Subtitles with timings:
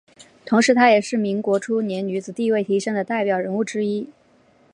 [0.47, 4.09] 同时她也是民国初年女子地位提升的代表人物之一。